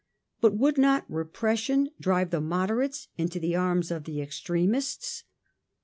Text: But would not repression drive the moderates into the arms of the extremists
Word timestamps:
But 0.39 0.57
would 0.57 0.79
not 0.79 1.05
repression 1.07 1.91
drive 1.99 2.31
the 2.31 2.41
moderates 2.41 3.09
into 3.19 3.39
the 3.39 3.55
arms 3.55 3.91
of 3.91 4.05
the 4.05 4.19
extremists 4.19 5.25